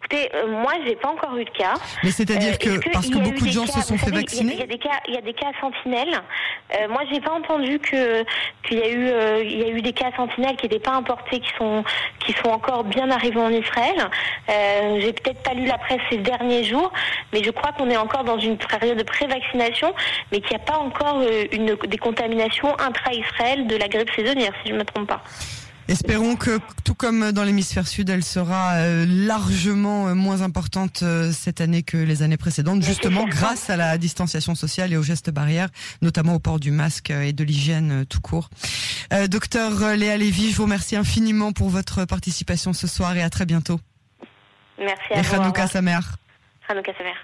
Écoutez, 0.03 0.31
euh, 0.35 0.47
moi, 0.47 0.73
j'ai 0.85 0.95
pas 0.95 1.09
encore 1.09 1.37
eu 1.37 1.45
de 1.45 1.49
cas. 1.51 1.75
Mais 2.03 2.11
c'est-à-dire 2.11 2.53
euh, 2.53 2.79
que, 2.79 2.89
parce 2.89 3.07
que 3.07 3.17
beaucoup 3.17 3.45
de 3.45 3.51
gens 3.51 3.67
se 3.67 3.81
sont 3.81 3.97
fait 3.97 4.11
vacciner. 4.11 4.53
Il 4.53 4.59
y, 4.59 4.63
a 4.63 4.67
des 4.67 4.79
cas, 4.79 4.99
il 5.07 5.13
y 5.13 5.17
a 5.17 5.21
des 5.21 5.33
cas 5.33 5.51
sentinelles. 5.61 6.21
Euh, 6.73 6.87
moi, 6.87 7.01
j'ai 7.11 7.19
pas 7.19 7.31
entendu 7.31 7.79
que 7.79 8.23
qu'il 8.63 8.79
y 8.79 8.81
a 8.81 8.89
eu, 8.89 9.07
euh, 9.07 9.43
il 9.43 9.59
y 9.59 9.63
a 9.63 9.67
eu 9.67 9.81
des 9.81 9.93
cas 9.93 10.11
sentinelles 10.15 10.55
qui 10.55 10.65
n'étaient 10.65 10.79
pas 10.79 10.93
importés, 10.93 11.39
qui 11.39 11.51
sont 11.57 11.83
qui 12.25 12.33
sont 12.33 12.49
encore 12.49 12.83
bien 12.83 13.09
arrivés 13.11 13.39
en 13.39 13.51
Israël. 13.51 14.09
Euh, 14.49 14.99
j'ai 15.01 15.13
peut-être 15.13 15.43
pas 15.43 15.53
lu 15.53 15.65
la 15.65 15.77
presse 15.77 16.01
ces 16.09 16.17
derniers 16.17 16.63
jours, 16.63 16.91
mais 17.33 17.43
je 17.43 17.51
crois 17.51 17.71
qu'on 17.73 17.89
est 17.89 17.97
encore 17.97 18.23
dans 18.23 18.39
une 18.39 18.57
période 18.57 18.97
de 18.97 19.03
pré-vaccination, 19.03 19.93
mais 20.31 20.39
qu'il 20.39 20.57
n'y 20.57 20.63
a 20.63 20.65
pas 20.65 20.77
encore 20.77 21.21
une 21.51 21.75
des 21.75 21.97
contaminations 21.97 22.73
intra-Israël 22.79 23.67
de 23.67 23.75
la 23.75 23.87
grippe 23.87 24.11
saisonnière, 24.15 24.53
si 24.63 24.69
je 24.69 24.73
ne 24.73 24.79
me 24.79 24.85
trompe 24.85 25.07
pas. 25.07 25.21
Espérons 25.91 26.37
que, 26.37 26.57
tout 26.85 26.95
comme 26.95 27.33
dans 27.33 27.43
l'hémisphère 27.43 27.85
sud, 27.85 28.09
elle 28.09 28.23
sera 28.23 28.75
euh, 28.75 29.05
largement 29.05 30.07
euh, 30.07 30.13
moins 30.13 30.41
importante 30.41 31.03
euh, 31.03 31.33
cette 31.33 31.59
année 31.59 31.83
que 31.83 31.97
les 31.97 32.23
années 32.23 32.37
précédentes, 32.37 32.81
justement 32.81 33.25
grâce 33.27 33.69
à 33.69 33.75
la 33.75 33.97
distanciation 33.97 34.55
sociale 34.55 34.93
et 34.93 34.97
aux 34.97 35.03
gestes 35.03 35.31
barrières, 35.31 35.67
notamment 36.01 36.35
au 36.35 36.39
port 36.39 36.61
du 36.61 36.71
masque 36.71 37.09
et 37.09 37.33
de 37.33 37.43
l'hygiène 37.43 38.05
tout 38.05 38.21
court. 38.21 38.49
docteur 39.29 39.97
Léa 39.97 40.15
Lévy, 40.15 40.51
je 40.51 40.55
vous 40.55 40.63
remercie 40.63 40.95
infiniment 40.95 41.51
pour 41.51 41.67
votre 41.67 42.05
participation 42.05 42.71
ce 42.71 42.87
soir 42.87 43.17
et 43.17 43.21
à 43.21 43.29
très 43.29 43.45
bientôt. 43.45 43.81
Merci 44.79 45.13
à 45.13 45.19
et 45.19 45.21
vous. 45.23 45.35
Hanouka 45.35 45.67
Samer. 45.67 45.99
Hanouka 46.69 46.93
Samer. 46.97 47.15